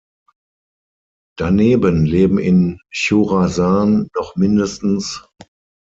Daneben 1.37 2.05
leben 2.07 2.39
in 2.39 2.79
Chorasan 2.91 4.07
noch 4.15 4.35
mind. 4.35 4.59